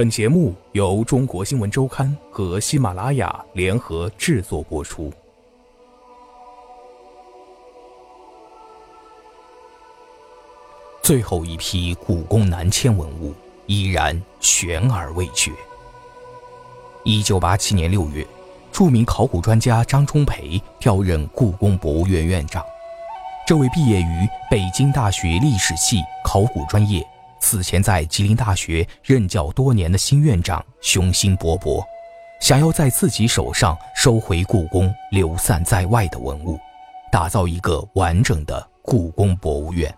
[0.00, 5.12] 本节目由中国新闻周刊和喜马拉雅联合制作播出。
[11.02, 13.34] 最后一批故宫南迁文物
[13.66, 15.52] 依然悬而未决。
[17.04, 18.26] 一九八七年六月，
[18.72, 22.64] 著名考古专家张忠培调任故宫博物院院长。
[23.46, 27.06] 这位毕业于北京大学历史系考古专业。
[27.40, 31.82] 此前在吉林大学任教多年的新院长雄心勃勃，
[32.40, 36.58] 想要在自己手上收回故宫流散在外的文物，
[37.10, 39.92] 打造一个完整的故宫博物院。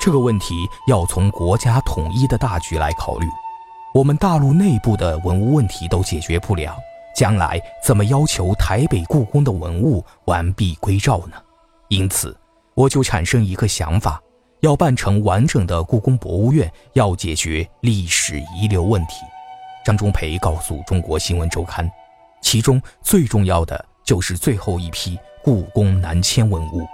[0.00, 0.54] 这个问题
[0.86, 3.26] 要从国家统一的大局来考虑。
[3.94, 6.76] 我们大陆内部的文物问题都解决不了，
[7.16, 11.32] 将来怎么要求台北故宫的文物完璧归赵呢？
[11.88, 12.36] 因此，
[12.74, 14.22] 我就产生一个想法。
[14.60, 19.20] 要办成完整的故宫博物院，要解决历史遗留问题。
[19.84, 21.90] 张忠培告诉中国新闻周刊，
[22.42, 26.86] 其中最重要的就是最后一批故宫南迁文物。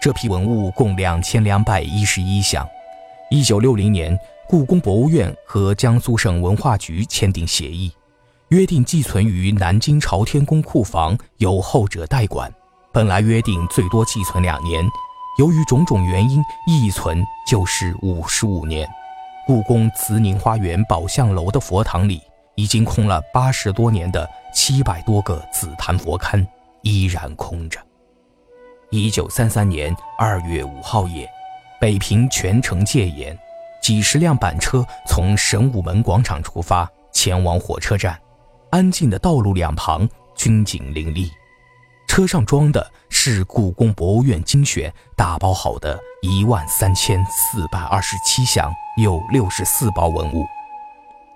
[0.00, 2.68] 这批文物共两千两百一十一项。
[3.30, 7.90] 一九六零年，故宫博物院和江苏省文化局签订协议，
[8.48, 12.52] 约定寄存于南京朝天宫库房，由后者代管。
[12.92, 14.86] 本来约定最多寄存两年。
[15.36, 18.88] 由于种种原因，一存就是五十五年。
[19.46, 22.22] 故宫慈宁花园宝相楼的佛堂里，
[22.54, 26.46] 已经空了八十多年的七百多个紫檀佛龛
[26.82, 27.80] 依然空着。
[28.90, 31.28] 一九三三年二月五号夜，
[31.80, 33.36] 北平全城戒严，
[33.82, 38.16] 几十辆板车从神武门广场出发，前往火车站。
[38.70, 41.28] 安静的道路两旁，军警林立。
[42.14, 50.46] 车上装的是故宫博物院精选打包好的一万三千四百二十七箱有六十四包文物。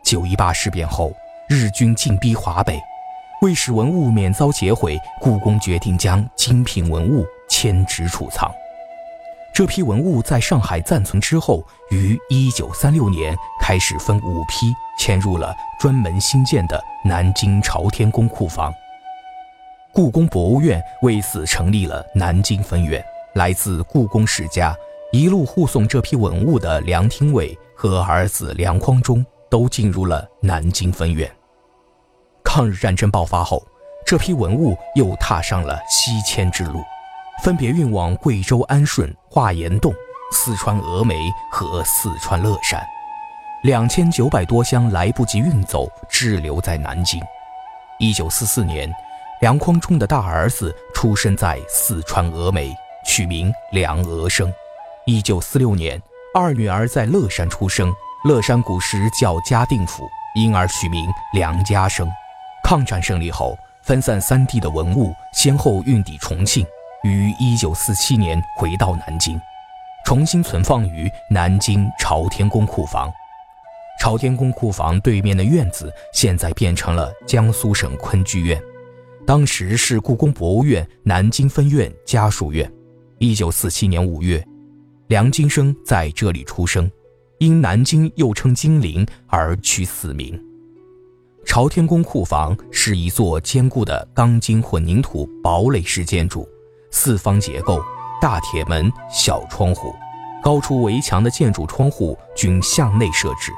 [0.05, 1.13] 九一八事变后，
[1.49, 2.81] 日军进逼华北，
[3.43, 8.49] 为使文物免遭劫毁，故宫决定将精品文物迁址储藏。
[9.53, 18.73] 这批文物在上海暂存之后，于一九三六年开始分五批迁入了专门新建的南京朝天宫库房。
[19.93, 23.03] 故宫博物院为此成立了南京分院。
[23.35, 24.75] 来自故宫世家
[25.13, 31.31] 一路护送这批文物的梁廷伟和儿子梁匡忠都进入了南京分院。
[32.45, 33.63] 抗日战争爆发后，
[34.05, 36.83] 这批文物又踏上了西迁之路，
[37.43, 39.93] 分别运往贵州安顺、化岩洞、
[40.33, 41.15] 四川峨眉
[41.51, 42.83] 和四川乐山。
[43.63, 47.21] 两千九百多箱来不及运走，滞留在南京。
[47.99, 48.93] 一九四四年。
[49.41, 52.75] 梁匡忠的大儿子出生在四川峨眉，
[53.07, 54.53] 取名梁峨生。
[55.07, 56.01] 一九四六年，
[56.35, 57.95] 二女儿在乐山出生，
[58.25, 62.11] 乐山古时叫嘉定府，因而取名梁家生。
[62.65, 66.67] 抗战胜利后，分散三地的文物先后运抵重庆，
[67.05, 69.41] 于一九四七年回到南京，
[70.05, 73.09] 重新存放于南京朝天宫库房。
[74.01, 78.61] 朝天宫库房对面的院子，现在变成了江苏省昆剧院。
[79.29, 82.73] 当时是故宫博物院南京分院家属院。
[83.19, 84.43] 一九四七年五月，
[85.09, 86.91] 梁金生在这里出生，
[87.37, 90.43] 因南京又称金陵而取此名。
[91.45, 96.49] 朝天宫库房是一座坚固的钢筋混凝土堡垒式建筑，
[96.91, 97.85] 四方结构，
[98.23, 99.95] 大铁门、小窗户，
[100.43, 103.53] 高出围墙的建筑窗户均向内设置，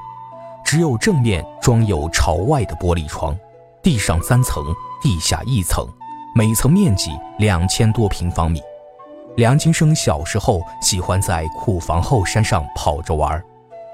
[0.65, 3.39] 只有正面装有朝外的玻璃窗，
[3.85, 4.65] 地上三层。
[5.01, 5.87] 地下一层，
[6.35, 8.61] 每层面积两千多平方米。
[9.37, 13.43] 梁金生小时候喜欢在库房后山上跑着玩，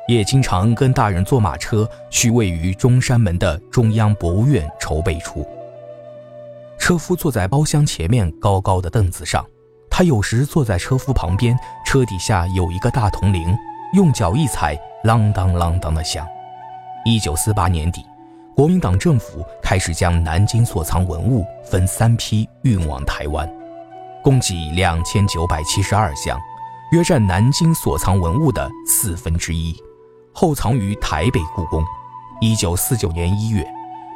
[0.08, 5.46] 也经常跟大人坐马车去位于中山门的中央博物院筹备处。
[6.78, 9.44] 车夫坐在包厢前面高高的凳子上，
[9.88, 13.56] 他有时坐在车夫旁边，车底下有一个大铜铃，
[13.92, 16.26] 用脚一踩，啷当啷当的响。
[17.04, 18.04] 一九四八年底。
[18.56, 23.46] 国民党政府开始将南京所藏文物分三批运往台湾，
[24.24, 26.40] 共计两千九百七十二箱，
[26.90, 29.76] 约占南京所藏文物的四分之一，
[30.32, 31.84] 后藏于台北故宫。
[32.40, 33.62] 一九四九年一月，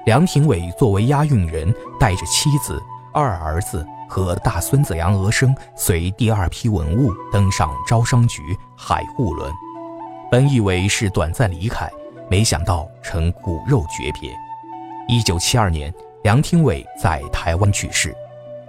[0.07, 2.83] 梁廷伟作为押运人，带着妻子、
[3.13, 9.53] 二儿子和大孙子梁峨生，随第二批文物登上招商局海沪轮，
[10.31, 11.87] 本以为是短暂离开。
[12.31, 14.31] 没想到成骨肉诀别。
[15.09, 15.93] 一九七二年，
[16.23, 18.15] 梁廷伟在台湾去世，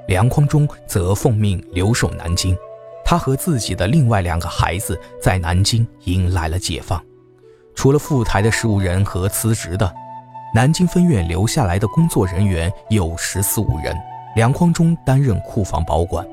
[0.08, 2.58] 梁匡忠则奉命留守南京。
[3.06, 7.00] 他和自己的另外两个孩子在南京迎来了解放。
[7.75, 9.94] 除了赴台的十五人和辞职的，
[10.56, 13.96] 南京分院留下来的工作人员有十四五人。
[14.36, 16.25] 梁匡忠担任库房保管。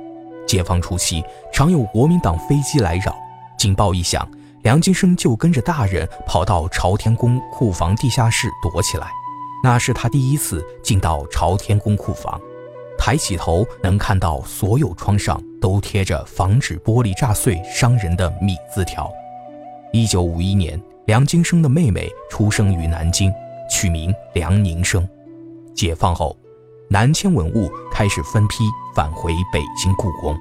[0.46, 1.22] 解放初期，
[1.52, 3.14] 常有国民党飞机来扰，
[3.58, 4.26] 警报一响，
[4.62, 9.08] 梁金生就跟着大人跑到朝天宫库房地下室躲起来。
[9.62, 12.40] 那是他第一次进到朝天宫库房，
[12.96, 19.10] 抬起头能看到所有窗上都贴着防止玻璃炸碎伤人的米字条。
[19.92, 23.32] 一九五一年，梁金生的妹妹出生于南京，
[23.70, 25.08] 取名梁宁生。
[25.74, 26.36] 解放后，
[26.88, 28.64] 南迁文物开始分批
[28.94, 30.36] 返回北京故宫。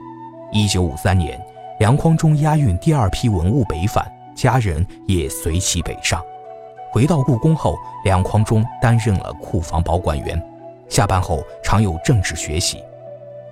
[0.52, 1.40] 一九五三年，
[1.80, 4.04] 梁匡忠押运第二批文物北返，
[4.36, 6.20] 家人也随其北上。
[6.92, 10.42] 回到故宫后，梁匡忠担任了库房保管员。
[10.90, 12.84] 下班后常有政治学习。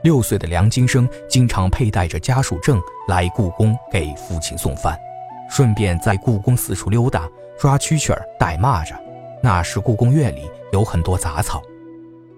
[0.01, 4.99] 六岁的梁金生经常佩戴着家属证来故宫给父亲送饭，
[5.47, 7.29] 顺便在故宫四处溜达，
[7.59, 8.95] 抓蛐蛐儿、逮蚂蚱。
[9.43, 11.61] 那时故宫院里有很多杂草，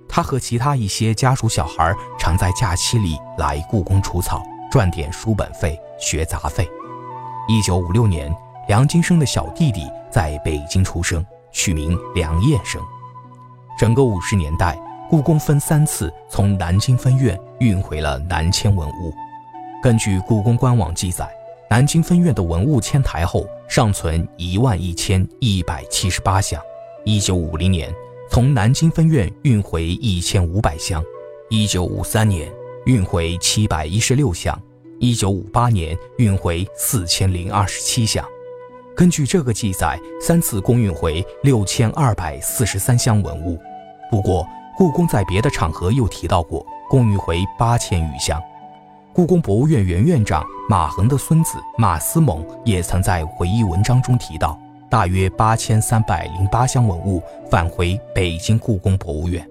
[0.10, 6.68] 他和其他一些家属小孩常在假期里来故宫除草，赚点书本费、学杂费。
[7.48, 8.36] 一九五六年。
[8.68, 12.81] 梁金生的小弟弟在北京出生，取名梁彦生。
[13.80, 14.78] 整个五十年代，
[15.10, 19.14] 故宫分三次从南京分院运回了南迁文物。
[19.81, 21.30] 根据故宫官网记载，
[21.69, 26.62] 南京分院的文物迁台后，尚存一万一千一百七十八项。
[27.06, 27.90] 一九五零年，
[28.30, 31.02] 从南京分院运回一千五百箱；
[31.50, 32.52] 一九五三年，
[32.88, 34.57] 运回七百一十六箱；
[34.98, 38.24] 一九五八年，运回四千零二十七箱。
[38.95, 43.60] 根据这个记载，三次共运回六千二百四十三箱文物。
[44.10, 44.48] 不过，
[44.78, 48.42] 故宫在别的场合又提到过共运回八千余箱。
[49.13, 54.57] 故宫博物院原院长马衡的孙子马思猛也曾在回忆文章中提到，
[54.90, 59.45] 大约八千三百零八箱文物返回北京故宫博物院。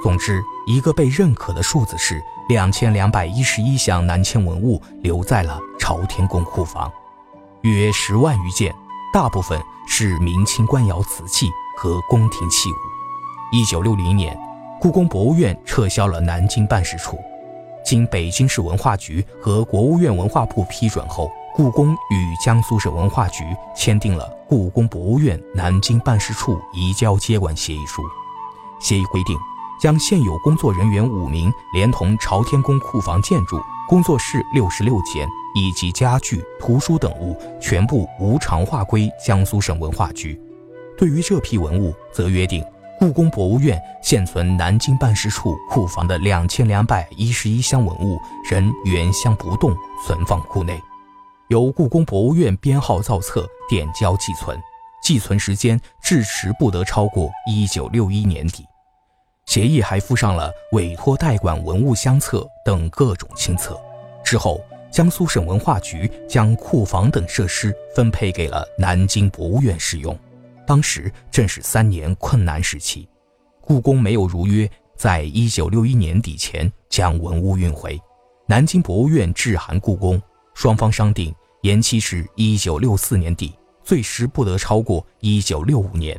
[0.00, 6.90] 总之，一个被认可的数字是两千两百一十一箱南迁文物留在了朝天宫库房。
[7.60, 8.74] 约十万余件，
[9.12, 12.76] 大部分是明清官窑瓷器和宫廷器物。
[13.52, 14.38] 一九六零年，
[14.80, 17.18] 故宫博物院撤销了南京办事处，
[17.84, 23.44] 经北京市文化局和国务院文化部批准后，故宫与江苏省文化局
[23.76, 28.00] 签订了《故宫博物院南京办事处移交接管协议书》。
[28.80, 29.36] 协议规定，
[29.80, 35.28] 将现有工作人员五名，连同朝天宫库房建筑、工作室六十六间。
[35.54, 40.40] 以及家具、图书等物全部无偿划归江苏省文化局。
[40.96, 42.64] 对于这批文物，则约定
[43.00, 49.74] 故宫博物院现存南京办事处库房的两千两百一十一箱文物仍原箱不动，
[50.06, 50.80] 存放库内，
[51.48, 54.56] 由故宫博物院编号造册、点交寄存，
[55.02, 58.64] 寄存时间至迟不得超过一九六一年底。
[59.48, 63.76] 协议还附上了委托代管文物相册等各种清册。
[64.24, 64.64] 之后。
[64.90, 70.18] 江苏省文化局将库房等设施分配给了南京博物院使用。
[70.66, 73.06] 当时正是三年困难时期，
[73.60, 78.00] 故宫没有如约在一九六一年底前将文物运回。
[78.46, 80.20] 南京博物院致函故宫，
[80.54, 86.18] 双方商定延期至一九六四年底，最迟不得超过一九六五年。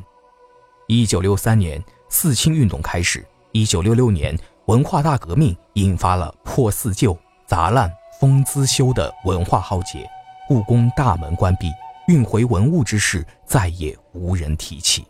[0.88, 3.25] 一九六三年，四清运动开始。
[3.51, 7.89] 一九六六年，文化大革命引发了破四旧、砸烂。
[8.20, 10.06] 封资修的文化浩劫，
[10.46, 11.72] 故宫大门关闭，
[12.10, 15.08] 运回文物之事再也无人提起。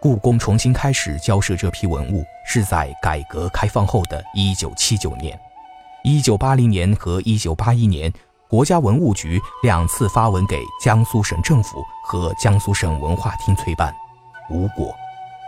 [0.00, 5.38] 故宫重新开始交涉这批文物，是在改革开放后的一九七九年、
[6.02, 8.10] 一九八零年和一九八一年，
[8.48, 13.94] 国家文物局两次发文给江苏省政府和江苏省文化厅催办，
[14.48, 14.96] 无果。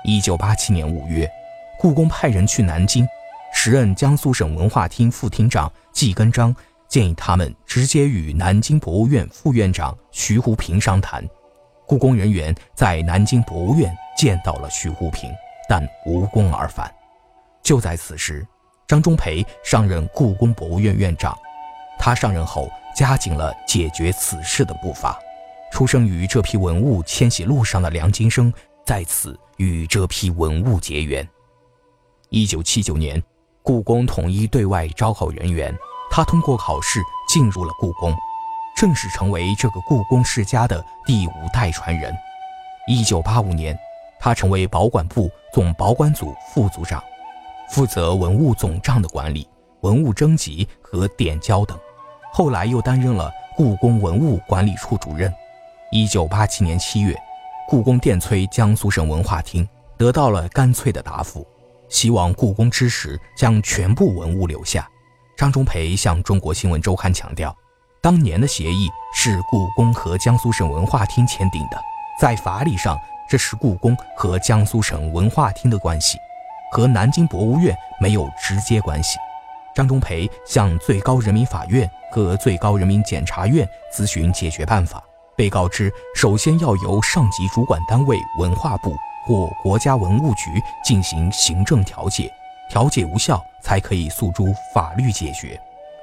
[0.02, 1.30] 一九八七年五月，
[1.78, 3.06] 故宫派人去南京。
[3.52, 6.54] 时任江苏省文化厅副厅长季根章
[6.88, 11.22] 建议他们直接与南京博物院副院长徐湖平商谈。
[11.86, 15.30] 故宫人员在南京博物院见到了徐湖平，
[15.68, 16.90] 但无功而返。
[17.62, 18.46] 就在此时，
[18.86, 21.36] 张忠培上任故宫博物院院长。
[21.98, 25.18] 他上任后加紧了解决此事的步伐。
[25.70, 28.52] 出生于这批文物迁徙路上的梁金生
[28.86, 31.28] 在此与这批文物结缘。
[32.30, 33.22] 一九七九年。
[33.62, 35.72] 故宫统一对外招考人员，
[36.10, 36.98] 他通过考试
[37.28, 38.12] 进入了故宫，
[38.74, 42.12] 正式成为这个故宫世家的第五代传人。
[42.88, 43.78] 一九八五年，
[44.18, 47.04] 他成为保管部总保管组副组长，
[47.68, 49.46] 负责文物总账的管理、
[49.82, 51.78] 文物征集和点交等。
[52.32, 55.30] 后来又担任了故宫文物管理处主任。
[55.92, 57.14] 一九八七年七月，
[57.70, 61.46] 故宫电催江苏省文化厅，得到了干脆的答复，
[61.88, 64.88] 希望故宫支持将全部文物留下。
[65.36, 67.56] 张忠培向中国新闻周刊强调，
[68.02, 71.80] 当年的协议是故宫和江苏省文化厅签订的，
[72.20, 72.98] 在法理上
[73.28, 76.18] 这是故宫和江苏省文化厅的关系，
[76.72, 79.16] 和南京博物院没有直接关系。
[79.76, 85.00] 张忠培向最高人民法院和最高人民检察院咨询解决办法。
[85.36, 88.94] 被告知，首先要由上级主管单位文化部
[89.26, 92.30] 或国家文物局进行行政调解，
[92.70, 95.58] 调解无效才可以诉诸法律解决。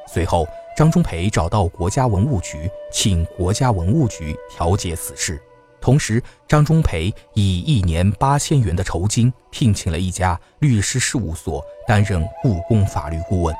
[0.07, 5.41] 随后，张忠培找到国家文物局，请国家文物局调解此事。
[5.79, 13.55] 同时，张忠培以一年八千元的酬金聘请了一家律师事务所担任故宫法律顾问，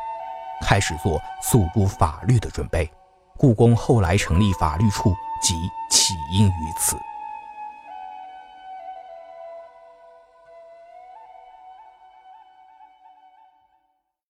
[0.62, 2.89] 开始做诉诸法律的准备。
[3.38, 5.15] 故宫后来成立法律处。
[5.39, 7.06] 即起因于此。